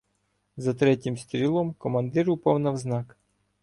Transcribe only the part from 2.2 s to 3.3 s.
упав навзнак.